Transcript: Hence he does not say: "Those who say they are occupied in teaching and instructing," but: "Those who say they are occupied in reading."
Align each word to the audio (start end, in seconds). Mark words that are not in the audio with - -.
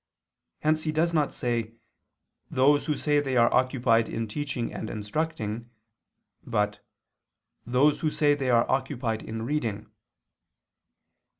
Hence 0.61 0.81
he 0.81 0.91
does 0.91 1.13
not 1.13 1.31
say: 1.31 1.73
"Those 2.49 2.87
who 2.87 2.95
say 2.95 3.19
they 3.19 3.37
are 3.37 3.53
occupied 3.53 4.09
in 4.09 4.27
teaching 4.27 4.73
and 4.73 4.89
instructing," 4.89 5.69
but: 6.43 6.83
"Those 7.67 7.99
who 7.99 8.09
say 8.09 8.33
they 8.33 8.49
are 8.49 8.65
occupied 8.67 9.21
in 9.21 9.43
reading." 9.43 9.91